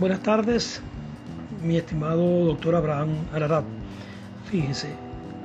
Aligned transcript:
Buenas 0.00 0.24
tardes, 0.24 0.82
mi 1.62 1.76
estimado 1.76 2.46
doctor 2.46 2.74
Abraham 2.74 3.10
Ararat. 3.32 3.64
Fíjese, 4.50 4.88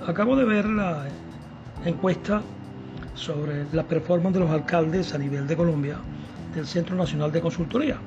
acabo 0.07 0.35
de 0.35 0.43
ver 0.43 0.65
la 0.65 1.05
encuesta 1.85 2.41
sobre 3.13 3.65
la 3.71 3.83
performance 3.83 4.33
de 4.33 4.39
los 4.39 4.49
alcaldes 4.49 5.13
a 5.13 5.19
nivel 5.19 5.45
de 5.45 5.55
Colombia 5.55 5.99
del 6.55 6.65
Centro 6.65 6.95
Nacional 6.95 7.31
de 7.31 7.41
Consultoría. 7.41 7.97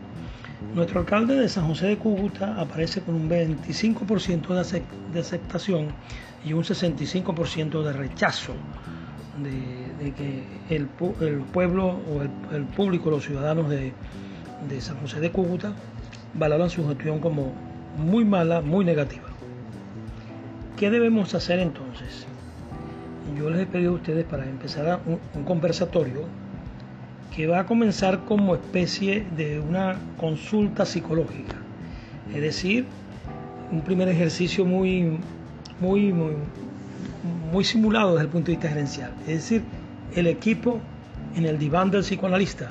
Nuestro 0.75 0.99
alcalde 0.99 1.37
de 1.37 1.49
San 1.49 1.69
José 1.69 1.87
de 1.87 1.99
Cúcuta 1.99 2.61
aparece 2.61 3.03
con 3.03 3.15
un 3.15 3.31
25% 3.31 4.89
de 5.13 5.21
aceptación 5.21 5.89
y 6.45 6.55
un 6.55 6.65
65% 6.65 7.85
de 7.85 7.93
rechazo 7.93 8.55
de, 9.41 10.13
que 10.13 10.45
el, 10.71 10.87
pueblo 10.87 12.01
o 12.13 12.21
el, 12.53 12.65
público, 12.65 13.11
los 13.11 13.25
ciudadanos 13.25 13.71
de 13.71 13.93
San 14.81 14.97
José 14.99 15.21
de 15.21 15.31
Cúcuta 15.31 15.73
valoran 16.35 16.71
su 16.71 16.87
gestión 16.89 17.19
como 17.19 17.53
muy 17.97 18.25
mala, 18.25 18.61
muy 18.61 18.85
negativa. 18.85 19.25
¿Qué 20.77 20.91
debemos 20.91 21.35
hacer 21.35 21.59
entonces? 21.59 22.27
Yo 23.39 23.51
les 23.51 23.61
he 23.61 23.67
pedido 23.67 23.93
a 23.93 23.95
ustedes 23.95 24.25
para 24.25 24.45
empezar 24.45 25.01
un, 25.07 25.45
conversatorio 25.45 26.25
que 27.35 27.47
va 27.47 27.61
a 27.61 27.67
comenzar 27.67 28.25
como 28.25 28.55
especie 28.55 29.25
de 29.37 29.61
una 29.61 29.97
consulta 30.19 30.85
psicológica. 30.85 31.57
Es 32.35 32.43
decir, 32.43 32.87
un 33.71 33.81
primer 33.83 34.09
ejercicio 34.09 34.65
muy, 34.65 35.19
muy, 35.81 36.13
muy, 37.53 37.65
simulado 37.65 38.13
desde 38.13 38.25
el 38.25 38.29
punto 38.29 38.47
de 38.47 38.53
vista 38.53 38.69
gerencial. 38.69 39.13
Es 39.23 39.35
decir, 39.35 39.63
el 40.15 40.27
equipo 40.27 40.81
en 41.37 41.47
el 41.47 41.59
diván 41.59 41.91
del 41.91 42.03
psicoanalista. 42.03 42.71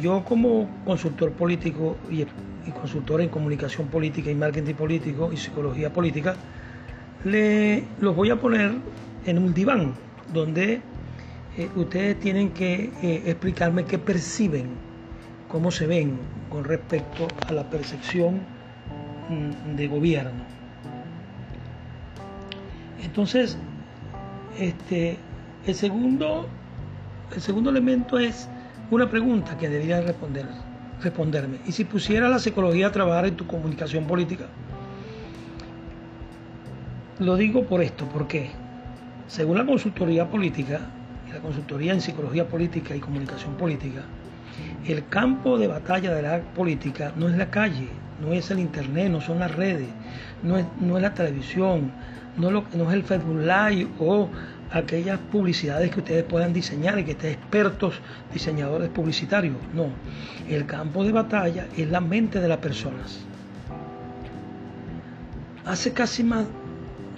Yo 0.00 0.24
como 0.24 0.68
consultor 0.84 1.32
político 1.32 1.96
y 2.10 2.22
y 2.66 2.70
consultor 2.72 3.20
en 3.20 3.28
comunicación 3.28 3.88
política 3.88 4.30
y 4.30 4.34
marketing 4.34 4.74
político 4.74 5.30
y 5.32 5.36
psicología 5.36 5.92
política, 5.92 6.36
le, 7.24 7.84
los 8.00 8.14
voy 8.16 8.30
a 8.30 8.36
poner 8.36 8.72
en 9.26 9.38
un 9.38 9.52
diván 9.52 9.94
donde 10.32 10.80
eh, 11.56 11.68
ustedes 11.76 12.18
tienen 12.20 12.50
que 12.50 12.92
eh, 13.02 13.22
explicarme 13.26 13.84
qué 13.84 13.98
perciben, 13.98 14.68
cómo 15.48 15.70
se 15.70 15.86
ven 15.86 16.18
con 16.48 16.64
respecto 16.64 17.28
a 17.48 17.52
la 17.52 17.68
percepción 17.68 18.40
mm, 19.28 19.76
de 19.76 19.88
gobierno. 19.88 20.44
Entonces, 23.02 23.58
este, 24.58 25.18
el 25.66 25.74
segundo, 25.74 26.48
el 27.34 27.40
segundo 27.40 27.70
elemento 27.70 28.18
es 28.18 28.48
una 28.90 29.08
pregunta 29.08 29.56
que 29.58 29.68
debería 29.68 30.00
responder 30.00 30.46
responderme. 31.02 31.58
¿Y 31.66 31.72
si 31.72 31.84
pusiera 31.84 32.28
la 32.28 32.38
psicología 32.38 32.88
a 32.88 32.92
trabajar 32.92 33.26
en 33.26 33.36
tu 33.36 33.46
comunicación 33.46 34.06
política? 34.06 34.46
Lo 37.18 37.36
digo 37.36 37.64
por 37.64 37.82
esto, 37.82 38.08
porque 38.12 38.50
según 39.26 39.58
la 39.58 39.66
consultoría 39.66 40.28
política, 40.28 40.80
y 41.28 41.32
la 41.32 41.40
consultoría 41.40 41.92
en 41.92 42.00
psicología 42.00 42.48
política 42.48 42.96
y 42.96 43.00
comunicación 43.00 43.54
política, 43.54 44.02
el 44.86 45.06
campo 45.08 45.58
de 45.58 45.66
batalla 45.66 46.14
de 46.14 46.22
la 46.22 46.40
política 46.40 47.12
no 47.16 47.28
es 47.28 47.36
la 47.36 47.50
calle, 47.50 47.88
no 48.20 48.32
es 48.32 48.50
el 48.50 48.58
internet, 48.58 49.10
no 49.10 49.20
son 49.20 49.38
las 49.38 49.54
redes, 49.54 49.88
no 50.42 50.58
es, 50.58 50.66
no 50.80 50.96
es 50.96 51.02
la 51.02 51.14
televisión, 51.14 51.92
no, 52.36 52.50
lo, 52.50 52.64
no 52.74 52.88
es 52.88 52.94
el 52.94 53.02
Facebook 53.02 53.40
Live 53.40 53.88
o 53.98 54.28
aquellas 54.72 55.18
publicidades 55.18 55.90
que 55.90 56.00
ustedes 56.00 56.24
puedan 56.24 56.52
diseñar 56.52 56.98
y 56.98 57.04
que 57.04 57.12
estén 57.12 57.32
expertos 57.32 57.94
diseñadores 58.32 58.88
publicitarios. 58.90 59.56
No, 59.74 59.88
el 60.48 60.66
campo 60.66 61.04
de 61.04 61.12
batalla 61.12 61.66
es 61.76 61.90
la 61.90 62.00
mente 62.00 62.40
de 62.40 62.48
las 62.48 62.58
personas. 62.58 63.20
Hace 65.64 65.92
casi 65.92 66.24
más 66.24 66.46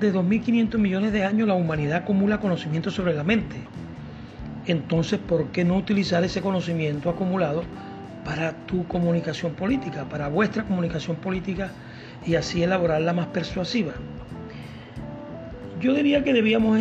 de 0.00 0.12
2.500 0.12 0.78
millones 0.78 1.12
de 1.12 1.25
años 1.25 1.47
la 1.47 1.54
humanidad 1.54 1.99
acumula 1.99 2.41
conocimiento 2.41 2.91
sobre 2.91 3.15
la 3.15 3.22
mente. 3.22 3.56
Entonces, 4.66 5.19
¿por 5.19 5.49
qué 5.49 5.65
no 5.65 5.76
utilizar 5.76 6.25
ese 6.25 6.41
conocimiento 6.41 7.10
acumulado 7.10 7.62
para 8.25 8.53
tu 8.66 8.87
comunicación 8.87 9.55
política, 9.55 10.05
para 10.09 10.28
vuestra 10.28 10.65
comunicación 10.65 11.16
política 11.16 11.71
y 12.25 12.37
así 12.37 12.62
elaborarla 12.62 13.12
más 13.12 13.26
persuasiva? 13.28 13.93
Yo 15.82 15.93
diría 15.94 16.22
que 16.22 16.32
debíamos 16.32 16.81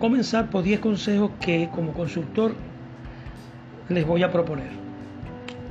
comenzar 0.00 0.50
por 0.50 0.64
10 0.64 0.80
consejos 0.80 1.30
que 1.40 1.68
como 1.72 1.92
consultor 1.92 2.54
les 3.88 4.04
voy 4.04 4.24
a 4.24 4.32
proponer. 4.32 4.70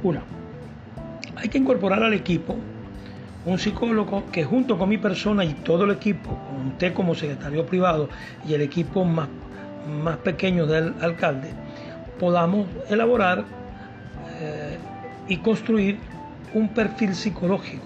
Uno, 0.04 0.22
hay 1.36 1.50
que 1.50 1.58
incorporar 1.58 2.02
al 2.02 2.14
equipo 2.14 2.56
un 3.46 3.60
psicólogo 3.60 4.24
que 4.32 4.46
junto 4.46 4.78
con 4.78 4.88
mi 4.88 4.98
persona 4.98 5.44
y 5.44 5.54
todo 5.54 5.84
el 5.84 5.92
equipo, 5.92 6.30
con 6.30 6.68
usted 6.68 6.94
como 6.94 7.14
secretario 7.14 7.66
privado 7.66 8.08
y 8.48 8.54
el 8.54 8.62
equipo 8.62 9.04
más, 9.04 9.28
más 10.02 10.18
pequeño 10.18 10.66
del 10.66 10.94
alcalde, 11.02 11.50
podamos 12.20 12.68
elaborar 12.90 13.44
eh, 14.40 14.78
y 15.28 15.38
construir 15.38 15.98
un 16.54 16.70
perfil 16.70 17.14
psicológico 17.14 17.86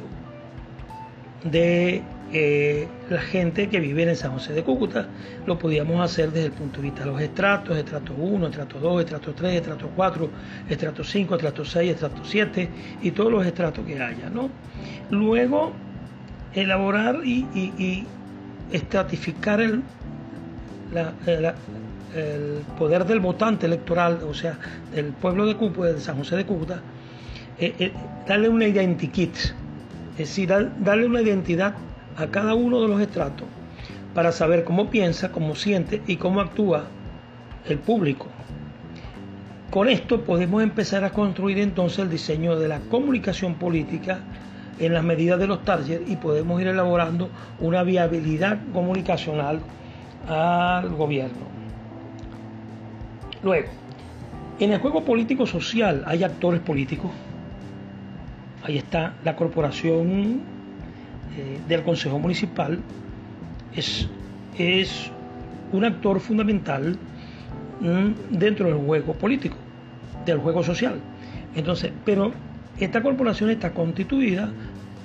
de 1.44 2.04
eh, 2.34 2.88
la 3.10 3.22
gente 3.22 3.68
que 3.70 3.80
vive 3.80 4.04
en 4.04 4.16
San 4.16 4.32
José 4.32 4.54
de 4.54 4.64
Cúcuta. 4.64 5.08
Lo 5.46 5.60
podíamos 5.60 6.00
hacer 6.04 6.32
desde 6.32 6.48
el 6.48 6.52
punto 6.52 6.78
de 6.78 6.84
vista 6.84 7.02
de 7.02 7.12
los 7.12 7.22
estratos, 7.22 7.78
estrato 7.78 8.14
1, 8.14 8.48
estrato 8.48 8.80
2, 8.80 9.02
estrato 9.02 9.34
3, 9.34 9.56
estrato 9.56 9.90
4, 9.96 10.30
estrato 10.70 11.04
5, 11.04 11.36
estrato 11.36 11.66
6, 11.66 11.92
estrato 11.92 12.22
7 12.24 12.70
y 13.02 13.12
todos 13.12 13.32
los 13.32 13.46
estratos 13.46 13.86
que 13.86 14.02
haya. 14.02 14.30
¿no? 14.30 14.50
Luego, 15.10 15.74
elaborar 16.54 17.20
y, 17.26 18.06
estratificar 18.72 19.60
el, 19.60 19.84
el 22.16 22.62
poder 22.78 23.06
del 23.06 23.20
votante 23.20 23.66
electoral, 23.66 24.20
o 24.28 24.34
sea, 24.34 24.58
del 24.94 25.08
pueblo 25.08 25.46
de 25.46 25.56
Cúcuta, 25.56 25.94
de 25.94 26.00
San 26.00 26.18
José 26.18 26.38
de 26.38 26.46
Cúcuta, 26.46 26.82
eh, 27.58 27.76
eh, 27.78 27.92
darle 28.28 28.50
una 28.50 28.68
identikit, 28.68 29.36
es 29.36 30.18
decir, 30.18 30.50
darle 30.50 31.06
una 31.06 31.22
identidad 31.22 31.76
a 32.18 32.28
cada 32.28 32.54
uno 32.54 32.82
de 32.82 32.88
los 32.88 33.02
estratos 33.02 33.48
para 34.14 34.32
saber 34.32 34.64
cómo 34.64 34.90
piensa, 34.90 35.32
cómo 35.32 35.56
siente 35.56 36.02
y 36.08 36.18
cómo 36.18 36.42
actúa 36.42 36.86
el 37.68 37.78
público. 37.80 38.28
Con 39.70 39.88
esto 39.88 40.22
podemos 40.22 40.64
empezar 40.64 41.04
a 41.06 41.12
construir 41.12 41.60
entonces 41.60 42.00
el 42.00 42.10
diseño 42.10 42.60
de 42.60 42.68
la 42.68 42.80
comunicación 42.82 43.56
política 43.56 44.20
en 44.80 44.94
las 44.94 45.04
medidas 45.04 45.40
de 45.40 45.48
los 45.48 45.64
targets 45.64 46.10
y 46.10 46.18
podemos 46.18 46.60
ir 46.60 46.68
elaborando 46.68 47.30
una 47.60 47.84
viabilidad 47.84 48.60
comunicacional 48.74 49.62
al 50.28 50.90
gobierno. 50.90 51.52
Luego, 53.44 53.70
en 54.60 54.74
el 54.74 54.80
juego 54.80 55.04
político 55.06 55.46
social 55.48 56.04
hay 56.06 56.24
actores 56.24 56.62
políticos. 56.62 57.12
Ahí 58.64 58.78
está 58.78 59.14
la 59.24 59.36
corporación 59.36 60.42
eh, 61.38 61.60
del 61.68 61.84
Consejo 61.84 62.20
Municipal 62.20 62.80
es, 63.76 64.08
es 64.58 65.12
un 65.72 65.86
actor 65.86 66.20
fundamental 66.20 66.98
mm, 67.80 68.38
dentro 68.38 68.68
del 68.68 68.78
juego 68.78 69.14
político, 69.14 69.56
del 70.26 70.40
juego 70.40 70.64
social. 70.64 70.96
Entonces, 71.56 71.92
pero 72.06 72.32
esta 72.80 73.02
corporación 73.02 73.50
está 73.50 73.72
constituida 73.72 74.50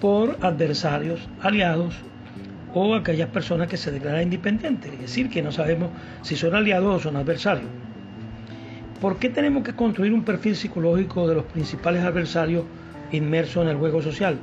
por 0.01 0.39
adversarios, 0.41 1.29
aliados 1.41 1.95
o 2.75 2.95
aquellas 2.95 3.29
personas 3.31 3.69
que 3.69 3.77
se 3.77 3.91
declaran 3.91 4.23
independientes, 4.23 4.93
es 4.93 5.01
decir, 5.01 5.31
que 5.31 5.43
no 5.43 5.51
sabemos 5.51 5.91
si 6.23 6.37
son 6.37 6.55
aliados 6.55 6.97
o 6.97 7.01
son 7.01 7.17
adversarios. 7.17 7.69
¿Por 9.01 9.19
qué 9.19 9.29
tenemos 9.29 9.63
que 9.63 9.75
construir 9.75 10.13
un 10.13 10.25
perfil 10.25 10.57
psicológico 10.57 11.29
de 11.29 11.35
los 11.37 11.45
principales 11.45 12.03
adversarios 12.03 12.65
inmersos 13.13 13.63
en 13.63 13.71
el 13.71 13.77
juego 13.77 14.03
social? 14.03 14.39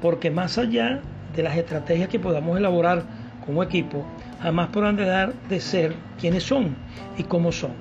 Porque 0.00 0.30
más 0.30 0.58
allá 0.58 1.00
de 1.34 1.42
las 1.42 1.56
estrategias 1.56 2.08
que 2.08 2.18
podamos 2.18 2.56
elaborar 2.56 3.04
como 3.44 3.62
equipo, 3.62 4.04
jamás 4.42 4.68
podrán 4.68 4.96
dejar 4.96 5.32
de 5.48 5.60
ser 5.60 5.94
quienes 6.20 6.44
son 6.44 6.76
y 7.16 7.24
cómo 7.24 7.52
son. 7.52 7.72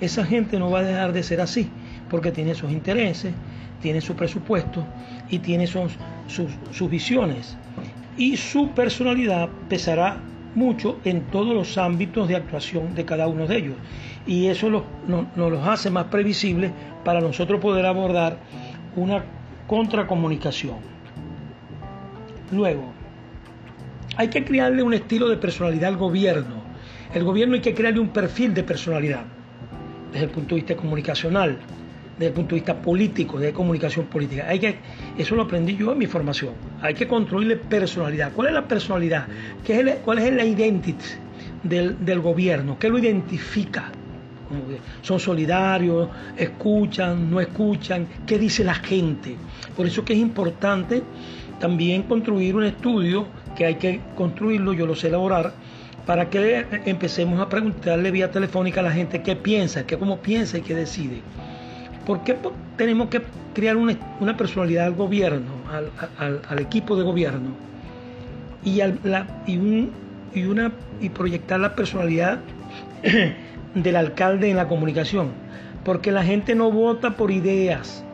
Esa 0.00 0.24
gente 0.24 0.58
no 0.58 0.70
va 0.70 0.80
a 0.80 0.82
dejar 0.82 1.12
de 1.12 1.22
ser 1.22 1.40
así, 1.40 1.68
porque 2.10 2.30
tiene 2.30 2.54
sus 2.54 2.70
intereses, 2.70 3.32
tiene 3.80 4.00
su 4.00 4.14
presupuesto 4.14 4.84
y 5.30 5.38
tiene 5.38 5.66
sus, 5.66 5.92
sus, 6.28 6.90
visiones. 6.90 7.56
Y 8.16 8.36
su 8.36 8.70
personalidad 8.70 9.48
pesará 9.68 10.18
mucho 10.54 10.98
en 11.04 11.22
todos 11.26 11.54
los 11.54 11.76
ámbitos 11.76 12.28
de 12.28 12.36
actuación 12.36 12.94
de 12.94 13.04
cada 13.04 13.26
uno 13.26 13.46
de 13.46 13.56
ellos. 13.56 13.76
Y 14.26 14.46
eso 14.46 14.70
nos 14.70 15.26
los 15.36 15.66
hace 15.66 15.90
más 15.90 16.06
previsibles 16.06 16.72
para 17.04 17.20
nosotros 17.20 17.60
poder 17.60 17.86
abordar 17.86 18.38
una 18.96 19.24
contracomunicación. 19.66 20.95
Luego, 22.52 22.92
hay 24.16 24.28
que 24.28 24.44
crearle 24.44 24.82
un 24.82 24.94
estilo 24.94 25.28
de 25.28 25.36
personalidad 25.36 25.88
al 25.88 25.96
gobierno. 25.96 26.62
El 27.12 27.24
gobierno 27.24 27.54
hay 27.54 27.60
que 27.60 27.74
crearle 27.74 28.00
un 28.00 28.08
perfil 28.08 28.54
de 28.54 28.62
personalidad 28.62 29.24
desde 30.12 30.26
el 30.26 30.30
punto 30.30 30.54
de 30.54 30.60
vista 30.62 30.76
comunicacional. 30.76 31.58
desde 32.16 32.28
el 32.28 32.32
punto 32.32 32.54
de 32.54 32.60
vista 32.62 32.80
político, 32.80 33.38
de 33.38 33.52
comunicación 33.52 34.06
política. 34.06 34.46
Hay 34.48 34.58
que, 34.58 34.78
eso 35.18 35.34
lo 35.34 35.42
aprendí 35.42 35.76
yo 35.76 35.92
en 35.92 35.98
mi 35.98 36.06
formación. 36.06 36.54
Hay 36.80 36.94
que 36.94 37.06
construirle 37.06 37.56
personalidad. 37.56 38.32
¿Cuál 38.32 38.48
es 38.48 38.54
la 38.54 38.66
personalidad? 38.66 39.26
¿Qué 39.62 39.78
es 39.78 39.96
¿Cuál 39.96 40.20
es 40.20 40.32
la 40.32 40.46
identidad 40.46 41.04
del, 41.62 42.02
del 42.02 42.20
gobierno? 42.20 42.78
¿Qué 42.78 42.88
lo 42.88 42.98
identifica? 42.98 43.92
Son 45.02 45.20
solidarios, 45.20 46.08
escuchan, 46.36 47.30
no 47.30 47.40
escuchan, 47.40 48.06
¿qué 48.26 48.38
dice 48.38 48.64
la 48.64 48.74
gente? 48.74 49.36
Por 49.76 49.86
eso 49.86 50.04
que 50.04 50.12
es 50.12 50.18
importante 50.18 51.02
también 51.58 52.02
construir 52.02 52.56
un 52.56 52.64
estudio 52.64 53.26
que 53.56 53.66
hay 53.66 53.74
que 53.76 54.00
construirlo, 54.14 54.72
yo 54.72 54.86
lo 54.86 54.94
sé 54.94 55.08
elaborar, 55.08 55.52
para 56.06 56.30
que 56.30 56.64
empecemos 56.86 57.40
a 57.40 57.48
preguntarle 57.48 58.10
vía 58.10 58.30
telefónica 58.30 58.80
a 58.80 58.84
la 58.84 58.92
gente 58.92 59.22
qué 59.22 59.34
piensa, 59.34 59.86
qué 59.86 59.98
cómo 59.98 60.18
piensa 60.18 60.58
y 60.58 60.62
qué 60.62 60.74
decide. 60.74 61.20
¿Por 62.06 62.22
qué 62.22 62.36
tenemos 62.76 63.08
que 63.08 63.22
crear 63.52 63.76
una, 63.76 64.36
personalidad 64.36 64.86
al 64.86 64.94
gobierno, 64.94 65.50
al, 66.18 66.58
equipo 66.60 66.96
de 66.96 67.02
gobierno 67.02 67.50
y, 68.64 68.80
y, 69.46 70.44
una, 70.44 70.72
y 71.00 71.08
proyectar 71.08 71.58
la 71.58 71.74
personalidad 71.74 72.38
del 73.74 73.96
alcalde 73.96 74.48
en 74.48 74.56
la 74.56 74.68
comunicación? 74.68 75.30
Porque 75.84 76.12
la 76.12 76.22
gente 76.22 76.54
no 76.54 76.70
vota 76.70 77.16
por 77.16 77.32
ideas. 77.32 78.05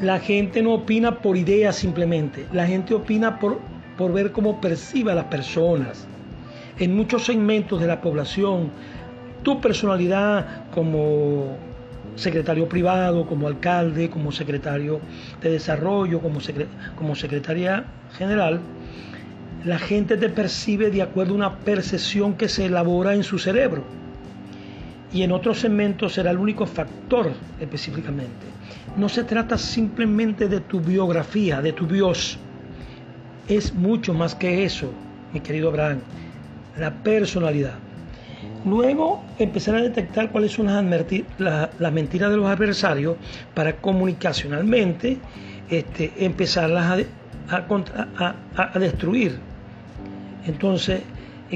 La 0.00 0.20
gente 0.20 0.62
no 0.62 0.74
opina 0.74 1.18
por 1.20 1.36
ideas 1.36 1.74
simplemente. 1.74 2.46
La 2.52 2.68
gente 2.68 2.94
opina 2.94 3.40
por, 3.40 3.58
por 3.96 4.12
ver 4.12 4.30
cómo 4.30 4.60
percibe 4.60 5.10
a 5.10 5.16
las 5.16 5.24
personas. 5.24 6.06
En 6.78 6.94
muchos 6.94 7.24
segmentos 7.24 7.80
de 7.80 7.88
la 7.88 8.00
población, 8.00 8.70
tu 9.42 9.60
personalidad 9.60 10.70
como 10.72 11.56
secretario 12.14 12.68
privado, 12.68 13.26
como 13.26 13.48
alcalde, 13.48 14.08
como 14.08 14.30
secretario 14.30 15.00
de 15.42 15.50
desarrollo, 15.50 16.20
como, 16.20 16.38
como 16.96 17.16
secretaria 17.16 17.84
general, 18.16 18.60
la 19.64 19.80
gente 19.80 20.16
te 20.16 20.28
percibe 20.28 20.90
de 20.90 21.02
acuerdo 21.02 21.32
a 21.32 21.36
una 21.36 21.58
percepción 21.58 22.34
que 22.34 22.48
se 22.48 22.66
elabora 22.66 23.14
en 23.14 23.24
su 23.24 23.40
cerebro. 23.40 23.82
Y 25.12 25.22
en 25.22 25.32
otros 25.32 25.60
segmentos 25.60 26.14
será 26.14 26.30
el 26.30 26.38
único 26.38 26.66
factor 26.66 27.32
específicamente. 27.60 28.46
No 28.96 29.08
se 29.08 29.24
trata 29.24 29.56
simplemente 29.56 30.48
de 30.48 30.60
tu 30.60 30.80
biografía, 30.80 31.62
de 31.62 31.72
tu 31.72 31.86
bios. 31.86 32.38
Es 33.48 33.74
mucho 33.74 34.12
más 34.12 34.34
que 34.34 34.64
eso, 34.64 34.92
mi 35.32 35.40
querido 35.40 35.68
Abraham. 35.70 36.00
La 36.76 36.90
personalidad. 36.90 37.74
Luego 38.64 39.22
empezar 39.38 39.76
a 39.76 39.82
detectar 39.82 40.30
cuáles 40.30 40.52
son 40.52 40.66
las, 40.66 41.92
mentiras 41.92 42.30
de 42.30 42.36
los 42.36 42.46
adversarios 42.46 43.16
para 43.54 43.76
comunicacionalmente 43.76 45.18
este, 45.70 46.12
empezarlas 46.18 47.04
a, 47.48 48.78
destruir. 48.78 49.38
Entonces, 50.46 51.02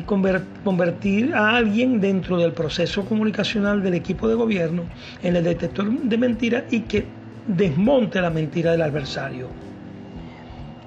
convertir 0.01 1.35
a 1.35 1.57
alguien 1.57 2.01
dentro 2.01 2.39
del 2.39 2.53
proceso 2.53 3.05
comunicacional 3.05 3.83
del 3.83 3.93
equipo 3.93 4.27
de 4.27 4.35
gobierno 4.35 4.85
en 5.23 5.37
el 5.37 5.45
detector 5.45 5.91
de 5.91 6.17
mentiras 6.17 6.65
y 6.71 6.81
que 6.81 7.05
desmonte 7.47 8.23
la 8.23 8.31
mentira 8.31 8.73
del 8.73 8.83
adversario. 8.83 9.49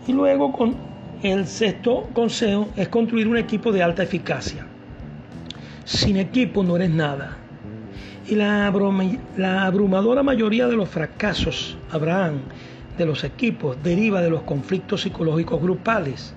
Y 0.08 0.14
luego 0.14 0.52
con 0.52 0.76
el 1.22 1.46
sexto 1.46 2.10
consejo 2.14 2.70
es 2.76 2.88
construir 2.88 3.28
un 3.28 3.38
equipo 3.38 3.72
de 3.72 3.84
alta 3.84 4.02
eficacia 4.02 4.66
sin 5.86 6.18
equipo 6.18 6.64
no 6.64 6.76
eres 6.76 6.90
nada. 6.90 7.38
Y 8.28 8.34
la, 8.36 8.66
abrumadora 9.66 10.24
mayoría 10.24 10.68
de 10.68 10.76
los 10.76 10.90
fracasos, 10.90 11.78
Abraham, 11.92 12.40
de 12.98 13.06
los 13.06 13.24
equipos 13.24 13.78
deriva 13.84 14.22
de 14.22 14.32
los 14.32 14.42
conflictos 14.42 15.02
psicológicos 15.02 15.62
grupales. 15.62 16.34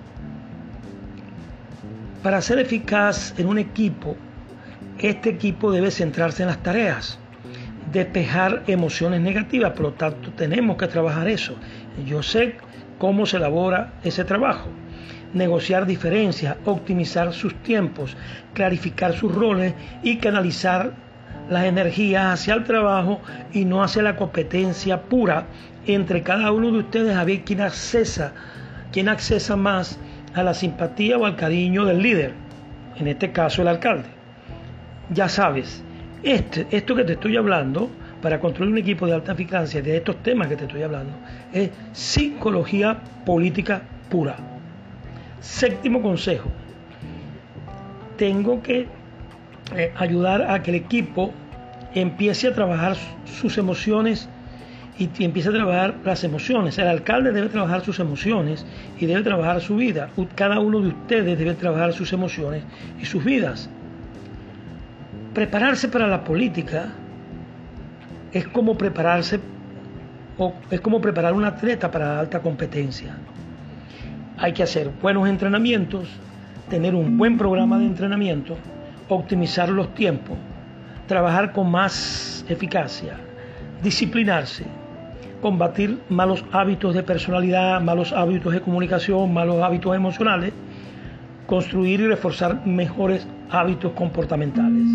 Para 2.23 2.41
ser 2.41 2.59
eficaz 2.59 3.33
en 3.37 3.47
un 3.47 3.57
equipo, 3.57 4.17
este 4.97 5.29
equipo 5.29 5.71
debe 5.71 5.89
centrarse 5.89 6.43
en 6.43 6.49
las 6.49 6.61
tareas, 6.61 7.17
despejar 7.93 8.63
emociones 8.67 9.21
negativas, 9.21 9.71
por 9.71 9.81
lo 9.81 9.93
tanto 9.93 10.31
tenemos 10.33 10.75
que 10.75 10.87
trabajar 10.87 11.29
eso. 11.29 11.55
Yo 12.05 12.21
sé 12.21 12.57
cómo 12.97 13.25
se 13.25 13.37
elabora 13.37 13.93
ese 14.03 14.25
trabajo 14.25 14.69
negociar 15.33 15.85
diferencias, 15.85 16.57
optimizar 16.65 17.33
sus 17.33 17.53
tiempos, 17.61 18.17
clarificar 18.53 19.13
sus 19.13 19.33
roles 19.33 19.73
y 20.03 20.17
canalizar 20.17 20.93
las 21.49 21.65
energías 21.65 22.25
hacia 22.33 22.53
el 22.55 22.63
trabajo 22.63 23.21
y 23.53 23.65
no 23.65 23.83
hacia 23.83 24.03
la 24.03 24.15
competencia 24.15 25.03
pura 25.03 25.45
entre 25.85 26.23
cada 26.23 26.51
uno 26.51 26.71
de 26.71 26.79
ustedes 26.79 27.15
a 27.15 27.23
ver 27.23 27.43
quién 27.43 27.61
accesa, 27.61 28.33
quién 28.91 29.09
accesa 29.09 29.55
más 29.55 29.99
a 30.33 30.43
la 30.43 30.53
simpatía 30.53 31.17
o 31.17 31.25
al 31.25 31.35
cariño 31.35 31.85
del 31.85 32.01
líder, 32.01 32.33
en 32.97 33.07
este 33.07 33.31
caso 33.31 33.61
el 33.61 33.67
alcalde. 33.67 34.09
Ya 35.11 35.27
sabes, 35.29 35.83
este, 36.23 36.67
esto 36.71 36.95
que 36.95 37.03
te 37.03 37.13
estoy 37.13 37.37
hablando, 37.37 37.89
para 38.21 38.39
construir 38.39 38.71
un 38.71 38.77
equipo 38.77 39.07
de 39.07 39.13
alta 39.13 39.31
eficacia 39.31 39.81
de 39.81 39.97
estos 39.97 40.21
temas 40.21 40.47
que 40.47 40.55
te 40.55 40.65
estoy 40.65 40.83
hablando, 40.83 41.13
es 41.53 41.71
psicología 41.93 42.99
política 43.25 43.81
pura. 44.09 44.35
Séptimo 45.39 46.01
consejo, 46.01 46.49
tengo 48.17 48.61
que 48.61 48.87
eh, 49.75 49.93
ayudar 49.95 50.51
a 50.51 50.61
que 50.61 50.71
el 50.71 50.75
equipo 50.75 51.33
empiece 51.93 52.47
a 52.47 52.53
trabajar 52.53 52.97
sus 53.25 53.57
emociones 53.57 54.29
y 54.99 55.23
empiece 55.23 55.47
a 55.47 55.53
trabajar 55.53 55.95
las 56.03 56.25
emociones. 56.25 56.77
El 56.77 56.89
alcalde 56.89 57.31
debe 57.31 57.47
trabajar 57.47 57.81
sus 57.81 57.99
emociones 57.99 58.65
y 58.99 59.05
debe 59.05 59.23
trabajar 59.23 59.61
su 59.61 59.77
vida. 59.77 60.09
Cada 60.35 60.59
uno 60.59 60.81
de 60.81 60.89
ustedes 60.89 61.39
debe 61.39 61.53
trabajar 61.53 61.93
sus 61.93 62.11
emociones 62.11 62.63
y 63.01 63.05
sus 63.05 63.23
vidas. 63.23 63.69
Prepararse 65.33 65.87
para 65.87 66.05
la 66.05 66.25
política 66.25 66.89
es 68.33 68.45
como 68.49 68.77
prepararse 68.77 69.39
o 70.37 70.53
es 70.69 70.81
como 70.81 70.99
preparar 70.99 71.33
un 71.33 71.45
atleta 71.45 71.89
para 71.89 72.19
alta 72.19 72.41
competencia. 72.41 73.15
Hay 74.37 74.51
que 74.51 74.63
hacer 74.63 74.89
buenos 75.01 75.29
entrenamientos, 75.29 76.09
tener 76.69 76.93
un 76.93 77.17
buen 77.17 77.37
programa 77.37 77.79
de 77.79 77.85
entrenamiento, 77.85 78.57
optimizar 79.07 79.69
los 79.69 79.93
tiempos, 79.93 80.37
trabajar 81.07 81.53
con 81.53 81.71
más 81.71 82.45
eficacia, 82.49 83.15
disciplinarse, 83.81 84.65
combatir 85.41 85.99
malos 86.09 86.43
hábitos 86.51 86.93
de 86.93 87.03
personalidad, 87.03 87.81
malos 87.81 88.13
hábitos 88.13 88.53
de 88.53 88.61
comunicación, 88.61 89.33
malos 89.33 89.61
hábitos 89.61 89.95
emocionales, 89.95 90.53
construir 91.47 92.01
y 92.01 92.07
reforzar 92.07 92.65
mejores 92.65 93.27
hábitos 93.49 93.93
comportamentales. 93.93 94.85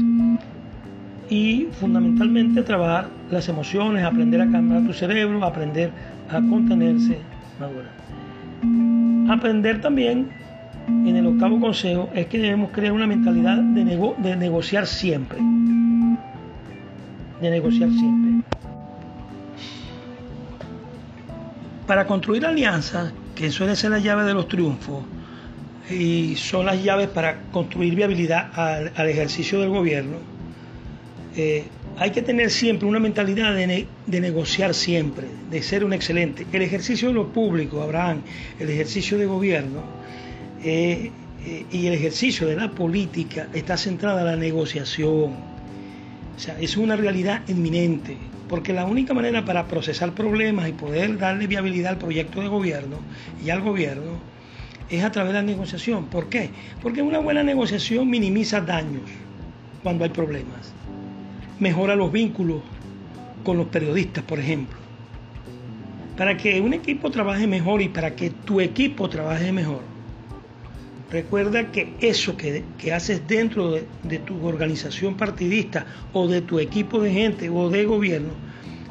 Y 1.31 1.69
fundamentalmente 1.73 2.63
trabajar 2.63 3.09
las 3.31 3.49
emociones, 3.49 4.05
aprender 4.05 4.43
a 4.43 4.51
cambiar 4.51 4.85
tu 4.85 4.93
cerebro, 4.93 5.43
aprender 5.45 5.91
a 6.29 6.35
contenerse, 6.35 7.19
madurar. 7.59 7.93
Aprender 9.31 9.81
también 9.81 10.29
en 10.87 11.17
el 11.17 11.27
octavo 11.27 11.59
consejo 11.59 12.11
es 12.15 12.27
que 12.27 12.39
debemos 12.39 12.71
crear 12.73 12.93
una 12.93 13.07
mentalidad 13.07 13.57
de 13.57 14.37
negociar 14.37 14.87
siempre. 14.87 15.39
De 17.41 17.51
negociar 17.51 17.91
siempre. 17.91 18.25
Para 21.87 22.07
construir 22.07 22.47
alianzas, 22.47 23.13
que 23.35 23.51
suele 23.51 23.77
ser 23.77 23.91
la 23.91 23.99
llave 23.99 24.25
de 24.25 24.35
los 24.35 24.49
triunfos, 24.49 25.05
y 25.91 26.35
son 26.37 26.67
las 26.67 26.83
llaves 26.83 27.09
para 27.09 27.43
construir 27.53 27.95
viabilidad 27.95 28.51
al, 28.55 29.09
ejercicio 29.09 29.61
del 29.61 29.69
gobierno, 29.69 30.17
eh, 31.37 31.65
hay 31.97 32.11
que 32.11 32.23
tener 32.23 32.51
siempre 32.51 32.89
una 32.89 32.99
mentalidad 32.99 33.55
de, 33.55 33.87
negociar 34.07 34.75
siempre, 34.75 35.27
de 35.51 35.63
ser 35.63 35.85
un 35.85 35.93
excelente. 35.93 36.47
El 36.53 36.63
ejercicio 36.63 37.09
de 37.09 37.15
lo 37.15 37.33
público, 37.33 37.83
Abraham, 37.83 38.23
el 38.59 38.71
ejercicio 38.71 39.19
de 39.19 39.27
gobierno 39.27 39.83
eh, 40.63 41.11
eh, 41.45 41.67
y 41.71 41.87
el 41.87 41.95
ejercicio 41.95 42.47
de 42.47 42.57
la 42.57 42.71
política 42.71 43.49
está 43.53 43.77
centrada 43.77 44.21
en 44.21 44.27
la 44.27 44.37
negociación. 44.37 45.35
O 46.37 46.39
sea, 46.39 46.59
es 46.59 46.77
una 46.77 46.97
realidad 46.97 47.43
inminente, 47.47 48.17
porque 48.49 48.73
la 48.73 48.85
única 48.85 49.15
manera 49.15 49.45
para 49.45 49.67
procesar 49.67 50.13
problemas 50.13 50.69
y 50.69 50.73
poder 50.73 51.19
darle 51.19 51.47
viabilidad 51.47 51.93
al 51.93 51.99
proyecto 51.99 52.41
de 52.41 52.49
gobierno 52.49 52.99
y 53.45 53.51
al 53.51 53.63
gobierno 53.63 54.19
es 54.91 55.03
a 55.03 55.11
través 55.11 55.33
de 55.33 55.39
la 55.39 55.43
negociación. 55.43 56.07
¿Por 56.07 56.29
qué? 56.29 56.51
Porque 56.83 57.03
una 57.03 57.19
buena 57.19 57.43
negociación 57.43 58.09
minimiza 58.11 58.61
daños 58.61 59.03
cuando 59.83 60.05
hay 60.05 60.11
problemas 60.11 60.75
mejora 61.59 61.95
los 61.97 62.11
vínculos 62.11 62.63
con 63.45 63.57
los 63.57 63.69
periodistas, 63.69 64.25
por 64.25 64.39
ejemplo. 64.39 64.77
Para 66.17 66.37
que 66.37 66.61
un 66.61 66.75
equipo 66.75 67.11
trabaje 67.11 67.47
mejor 67.47 67.83
y 67.83 67.89
para 67.89 68.15
que 68.15 68.31
tu 68.31 68.61
equipo 68.61 69.09
trabaje 69.09 69.53
mejor, 69.53 69.81
Recuerda 71.11 71.71
que 71.71 71.95
eso 72.01 72.37
que, 72.37 72.65
haces 72.93 73.27
dentro 73.29 73.73
de, 73.73 73.87
de, 74.03 74.19
tu 74.19 74.45
organización 74.47 75.17
partidista 75.17 75.87
o 76.13 76.27
de 76.27 76.41
tu 76.41 76.59
equipo 76.59 77.01
de 77.01 77.13
gente 77.13 77.51
o 77.51 77.71
de 77.71 77.85
gobierno 77.85 78.31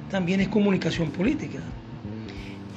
también 0.09 0.39
es 0.39 0.47
comunicación 0.47 1.09
política. 1.09 1.59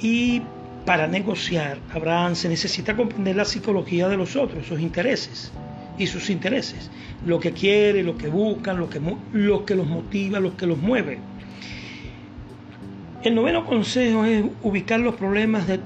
Y 0.01 0.41
para 0.85 1.05
negociar, 1.05 1.79
Abraham 1.93 2.35
se 2.35 2.49
necesita 2.49 2.95
comprender 2.95 3.35
la 3.35 3.45
psicología 3.45 4.07
de 4.07 4.17
los 4.17 4.35
otros, 4.35 4.65
sus 4.65 4.79
intereses 4.79 5.51
y 5.97 6.07
sus 6.07 6.29
intereses, 6.29 6.89
lo 7.25 7.39
que 7.39 7.51
quiere, 7.51 8.03
lo 8.03 8.17
que 8.17 8.29
buscan, 8.29 8.79
lo 8.79 8.89
que, 8.89 9.01
lo 9.33 9.65
que 9.65 9.75
los 9.75 9.85
motiva, 9.85 10.39
lo 10.39 10.55
que 10.55 10.65
los 10.65 10.77
mueve. 10.77 11.19
El 13.23 13.35
noveno 13.35 13.65
consejo 13.65 14.25
es 14.25 14.45
ubicar 14.63 14.99
los 14.99 15.15
problemas 15.15 15.67
de, 15.67 15.79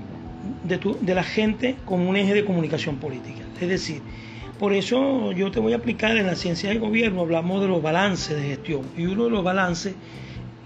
de, 0.63 1.13
la 1.13 1.23
gente 1.23 1.75
como 1.85 2.09
un 2.09 2.15
eje 2.15 2.33
de 2.33 2.45
comunicación 2.45 2.97
política. 2.97 3.41
Es 3.59 3.69
decir, 3.69 4.01
por 4.59 4.73
eso 4.73 5.31
yo 5.31 5.51
te 5.51 5.59
voy 5.59 5.73
a 5.73 5.77
aplicar 5.77 6.15
en 6.17 6.27
la 6.27 6.35
ciencia 6.35 6.69
del 6.69 6.79
gobierno, 6.79 7.21
hablamos 7.21 7.61
de 7.61 7.67
los 7.67 7.81
balances 7.81 8.35
de 8.35 8.43
gestión. 8.43 8.81
Y 8.97 9.05
uno 9.05 9.25
de 9.25 9.29
los 9.31 9.43
balances, 9.43 9.95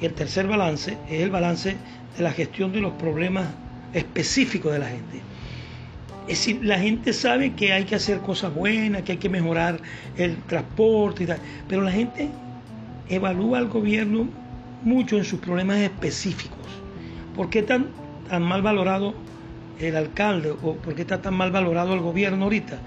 el 0.02 0.14
tercer 0.14 0.48
balance, 0.48 0.98
es 1.10 1.22
el 1.22 1.30
balance 1.30 1.76
de 2.18 2.24
la 2.24 2.32
gestión 2.32 2.72
de 2.72 2.82
los 2.82 2.94
problemas 2.94 3.48
específicos 3.94 4.74
de 4.74 4.80
la 4.80 4.88
gente. 4.88 5.22
Es 6.28 6.40
decir, 6.40 6.60
la 6.64 6.80
gente 6.80 7.14
sabe 7.14 7.54
que 7.54 7.72
hay 7.72 7.86
que 7.86 7.96
hacer 7.96 8.20
cosas 8.20 8.54
buenas, 8.54 9.04
que 9.04 9.14
hay 9.14 9.18
que 9.20 9.30
mejorar 9.30 9.80
el 10.18 10.38
transporte 10.44 11.24
y 11.24 11.28
tal, 11.28 11.40
pero 11.68 11.82
la 11.82 11.92
gente 11.92 12.30
evalúa 13.10 13.60
al 13.60 13.68
gobierno 13.68 14.28
mucho 14.84 15.18
en 15.18 15.24
sus 15.24 15.40
problemas 15.40 15.78
específicos. 15.78 16.58
¿Por 17.36 17.50
qué 17.50 17.62
tan, 17.62 17.88
tan 18.28 18.44
mal 18.44 18.62
valorado 18.62 19.14
el 19.80 19.96
alcalde 19.96 20.52
o 20.52 20.76
por 20.76 20.96
qué 20.96 21.02
está 21.02 21.22
tan 21.22 21.34
mal 21.34 21.52
valorado 21.52 21.94
el 21.94 22.00
gobierno 22.00 22.46
ahorita? 22.46 22.80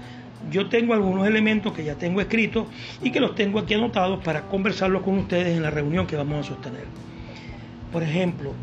Yo 0.51 0.69
tengo 0.69 0.93
algunos 0.93 1.27
elementos 1.27 1.73
que 1.73 1.83
ya 1.83 1.95
tengo 1.95 2.21
escritos 2.21 2.67
y 3.01 3.11
que 3.11 3.19
los 3.19 3.35
tengo 3.35 3.59
aquí 3.59 3.73
anotados 3.73 4.23
para 4.23 4.43
conversarlos 4.43 5.03
con 5.03 5.17
ustedes 5.17 5.55
en 5.55 5.63
la 5.63 5.69
reunión 5.69 6.07
que 6.07 6.15
vamos 6.15 6.45
a 6.45 6.49
sostener. 6.49 6.85
Por 7.91 8.03
ejemplo, 8.03 8.53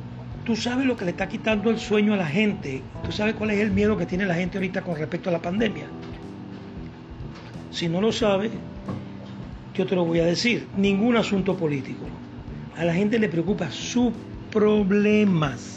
Tú 0.46 0.54
sabes 0.54 0.86
lo 0.86 0.96
que 0.96 1.04
le 1.04 1.10
está 1.10 1.28
quitando 1.28 1.70
el 1.70 1.78
sueño 1.80 2.14
a 2.14 2.16
la 2.16 2.26
gente. 2.26 2.80
Tú 3.04 3.10
sabes 3.10 3.34
cuál 3.34 3.50
es 3.50 3.58
el 3.58 3.72
miedo 3.72 3.96
que 3.96 4.06
tiene 4.06 4.26
la 4.26 4.36
gente 4.36 4.58
ahorita 4.58 4.82
con 4.82 4.94
respecto 4.94 5.28
a 5.28 5.32
la 5.32 5.42
pandemia. 5.42 5.86
Si 7.72 7.88
no 7.88 8.00
lo 8.00 8.12
sabes, 8.12 8.52
yo 9.74 9.86
te 9.86 9.96
lo 9.96 10.04
voy 10.04 10.20
a 10.20 10.24
decir. 10.24 10.68
Ningún 10.76 11.16
asunto 11.16 11.56
político. 11.56 12.04
A 12.76 12.84
la 12.84 12.94
gente 12.94 13.18
le 13.18 13.28
preocupa 13.28 13.72
sus 13.72 14.12
problemas. 14.52 15.75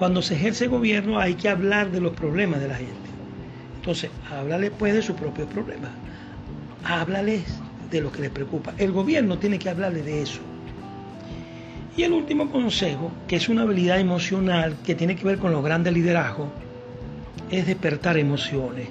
Cuando 0.00 0.22
se 0.22 0.34
ejerce 0.34 0.66
gobierno 0.66 1.20
hay 1.20 1.34
que 1.34 1.50
hablar 1.50 1.90
de 1.90 2.00
los 2.00 2.14
problemas 2.14 2.58
de 2.58 2.68
la 2.68 2.76
gente. 2.76 2.94
Entonces, 3.76 4.10
háblale 4.30 4.70
pues 4.70 4.94
de 4.94 5.02
sus 5.02 5.14
propios 5.14 5.46
problemas. 5.48 5.90
Háblales 6.82 7.42
de 7.90 8.00
lo 8.00 8.10
que 8.10 8.22
les 8.22 8.30
preocupa. 8.30 8.72
El 8.78 8.92
gobierno 8.92 9.36
tiene 9.36 9.58
que 9.58 9.68
hablarle 9.68 10.02
de 10.02 10.22
eso. 10.22 10.40
Y 11.98 12.04
el 12.04 12.14
último 12.14 12.50
consejo, 12.50 13.12
que 13.28 13.36
es 13.36 13.50
una 13.50 13.60
habilidad 13.60 14.00
emocional 14.00 14.74
que 14.86 14.94
tiene 14.94 15.16
que 15.16 15.26
ver 15.26 15.36
con 15.36 15.52
los 15.52 15.62
grandes 15.62 15.92
liderazgos, 15.92 16.48
es 17.50 17.66
despertar 17.66 18.16
emociones. 18.16 18.88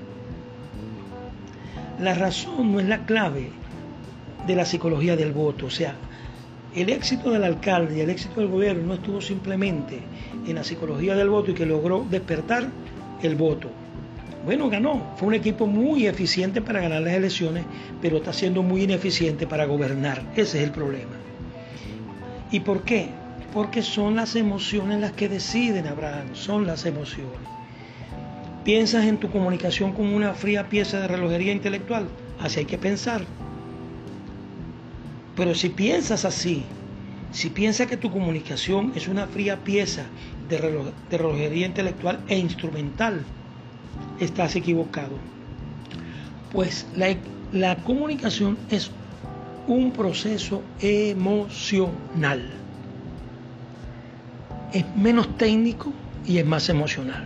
La 2.00 2.14
razón 2.14 2.72
no 2.72 2.80
es 2.80 2.88
la 2.88 3.08
clave 3.08 3.50
de 4.46 4.56
la 4.56 4.64
psicología 4.64 5.16
del 5.16 5.32
voto, 5.32 5.66
o 5.66 5.72
sea, 5.72 5.96
el 6.76 6.90
éxito 6.90 7.32
del 7.32 7.44
alcalde 7.44 7.98
y 7.98 8.02
el 8.02 8.10
éxito 8.10 8.42
del 8.42 8.50
gobierno 8.50 8.88
no 8.88 8.94
estuvo 8.96 9.22
simplemente 9.22 10.00
en 10.48 10.56
la 10.56 10.64
psicología 10.64 11.16
del 11.16 11.30
voto 11.30 11.52
y 11.52 11.54
que 11.54 11.66
logró 11.66 12.06
despertar 12.10 12.68
el 13.22 13.36
voto. 13.36 13.70
Bueno, 14.46 14.70
ganó, 14.70 15.14
fue 15.18 15.28
un 15.28 15.34
equipo 15.34 15.68
muy 15.68 16.08
eficiente 16.08 16.62
para 16.62 16.80
ganar 16.80 17.02
las 17.02 17.14
elecciones, 17.14 17.66
pero 18.02 18.18
está 18.18 18.32
siendo 18.32 18.64
muy 18.64 18.84
ineficiente 18.84 19.46
para 19.46 19.66
gobernar. 19.66 20.22
Ese 20.36 20.60
es 20.60 20.64
el 20.64 20.72
problema. 20.72 21.12
¿Y 22.52 22.62
por 22.62 22.84
qué? 22.84 23.10
Porque 23.54 23.82
son 23.82 24.16
las 24.16 24.36
emociones 24.36 25.02
las 25.02 25.12
que 25.12 25.28
deciden, 25.28 25.88
Abraham, 25.88 26.30
son 26.34 26.66
las 26.66 26.86
emociones. 26.86 27.40
¿Piensas 28.64 29.06
en 29.06 29.18
tu 29.18 29.30
comunicación 29.30 29.94
como 29.94 30.16
una 30.16 30.34
fría 30.34 30.70
pieza 30.70 31.00
de 31.00 31.08
relojería 31.08 31.52
intelectual? 31.52 32.08
Así 32.40 32.60
hay 32.60 32.66
que 32.66 32.78
pensar. 32.78 33.22
Pero 35.40 35.56
si 35.56 35.70
piensas 35.70 36.26
así, 36.26 36.64
si 37.32 37.50
piensas 37.50 37.88
que 37.88 37.96
tu 37.96 38.12
comunicación 38.12 38.92
es 38.94 39.08
una 39.08 39.26
fría 39.26 39.56
pieza 39.64 40.04
de, 40.50 40.58
relojería 41.18 41.66
intelectual 41.66 42.20
e 42.28 42.38
instrumental, 42.38 43.24
estás 44.20 44.58
equivocado. 44.58 45.14
Pues 46.52 46.86
la, 46.94 47.16
la 47.54 47.78
comunicación 47.78 48.58
es 48.70 48.92
un 49.66 49.94
proceso 49.94 50.62
emocional. 50.82 52.44
Es 54.74 54.84
menos 54.98 55.38
técnico 55.38 55.94
y 56.28 56.40
es 56.40 56.46
más 56.46 56.68
emocional. 56.68 57.24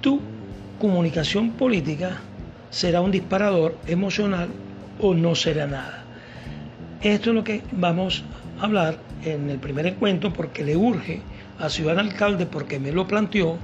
Tu 0.00 0.18
comunicación 0.80 1.50
política 1.50 2.22
será 2.70 3.02
un 3.02 3.10
disparador 3.10 3.76
emocional 3.86 4.48
o 4.98 5.12
no 5.12 5.34
será 5.34 5.66
nada. 5.66 5.99
Esto 7.02 7.30
es 7.30 7.36
lo 7.36 7.44
que 7.44 7.62
vamos 7.72 8.22
a 8.60 8.64
hablar 8.64 8.98
en 9.24 9.48
el 9.48 9.58
primer 9.58 9.86
encuentro 9.86 10.34
porque 10.34 10.62
le 10.62 10.76
urge 10.76 11.22
a 11.58 11.70
Ciudad 11.70 11.98
Alcalde, 11.98 12.44
porque 12.44 12.78
me 12.78 12.92
lo 12.92 13.06
planteó, 13.06 13.56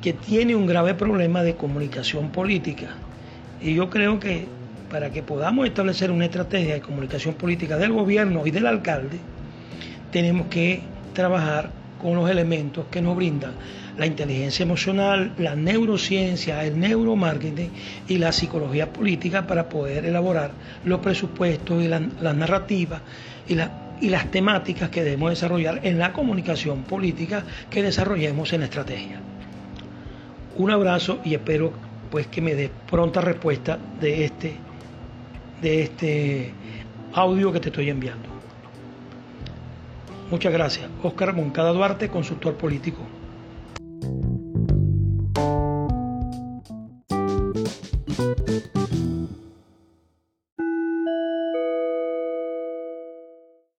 que 0.00 0.12
tiene 0.12 0.54
un 0.54 0.66
grave 0.66 0.94
problema 0.94 1.42
de 1.42 1.56
comunicación 1.56 2.30
política. 2.30 2.90
Y 3.60 3.74
yo 3.74 3.90
creo 3.90 4.20
que 4.20 4.46
para 4.92 5.10
que 5.10 5.24
podamos 5.24 5.66
establecer 5.66 6.12
una 6.12 6.26
estrategia 6.26 6.74
de 6.74 6.80
comunicación 6.80 7.34
política 7.34 7.78
del 7.78 7.92
gobierno 7.92 8.46
y 8.46 8.52
del 8.52 8.66
alcalde, 8.66 9.18
tenemos 10.12 10.46
que 10.46 10.82
trabajar 11.14 11.70
con 12.00 12.14
los 12.14 12.30
elementos 12.30 12.86
que 12.90 13.00
nos 13.00 13.16
brindan 13.16 13.52
la 13.96 14.06
inteligencia 14.06 14.62
emocional, 14.62 15.32
la 15.38 15.56
neurociencia, 15.56 16.64
el 16.64 16.78
neuromarketing 16.78 17.70
y 18.08 18.18
la 18.18 18.32
psicología 18.32 18.92
política 18.92 19.46
para 19.46 19.68
poder 19.68 20.04
elaborar 20.04 20.50
los 20.84 21.00
presupuestos 21.00 21.82
y 21.82 21.88
las 21.88 22.36
narrativas 22.36 23.00
y, 23.48 23.54
las 23.54 24.30
temáticas 24.30 24.90
que 24.90 25.02
debemos 25.02 25.30
desarrollar 25.30 25.80
en 25.82 25.98
la 25.98 26.12
comunicación 26.12 26.82
política 26.82 27.44
que 27.70 27.82
desarrollemos 27.82 28.52
en 28.52 28.60
la 28.60 28.66
estrategia. 28.66 29.20
Un 30.56 30.70
abrazo 30.70 31.20
y 31.24 31.34
espero 31.34 31.72
pues 32.10 32.26
que 32.26 32.40
me 32.42 32.54
dé 32.54 32.70
pronta 32.90 33.20
respuesta 33.20 33.78
de 34.00 34.24
este 34.24 34.56
de 35.62 35.82
este 35.82 36.52
audio 37.14 37.50
que 37.50 37.60
te 37.60 37.70
estoy 37.70 37.88
enviando. 37.88 38.35
Muchas 40.30 40.52
gracias. 40.52 40.90
Oscar 41.02 41.34
Moncada 41.34 41.72
Duarte, 41.72 42.08
consultor 42.08 42.54
político. 42.54 42.98